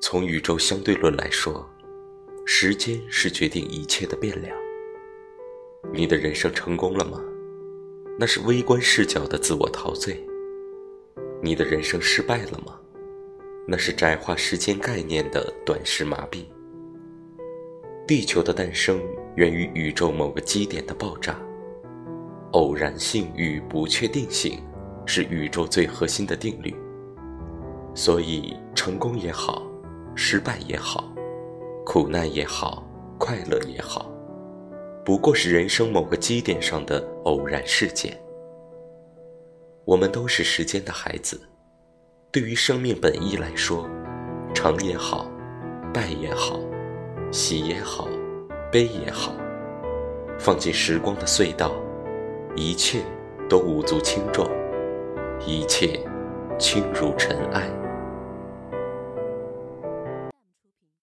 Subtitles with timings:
[0.00, 1.68] 从宇宙相对论来说，
[2.44, 4.56] 时间是决定一切的变量。
[5.92, 7.20] 你的人生成功了吗？
[8.18, 10.24] 那是微观视角的自我陶醉。
[11.42, 12.78] 你的人生失败了吗？
[13.66, 16.44] 那是窄化时间概念的短视麻痹。
[18.06, 19.02] 地球的诞生
[19.34, 21.40] 源于宇宙某个基点的爆炸。
[22.52, 24.62] 偶然性与不确定性
[25.04, 26.74] 是宇宙最核心的定律。
[27.94, 29.66] 所以，成功也好，
[30.28, 31.04] 失败也好，
[31.84, 32.84] 苦难也好，
[33.16, 34.10] 快乐也好。
[35.04, 38.18] 不过是人生某个基点上的偶然事件。
[39.84, 41.40] 我们都是时间的孩子，
[42.32, 43.88] 对于生命本意来说，
[44.52, 45.30] 成也好，
[45.94, 46.58] 败也好，
[47.30, 48.08] 喜也好，
[48.72, 49.32] 悲也好，
[50.40, 51.70] 放进时光的隧道，
[52.56, 52.98] 一切
[53.48, 54.44] 都无足轻重，
[55.46, 56.00] 一切
[56.58, 57.70] 轻如尘埃。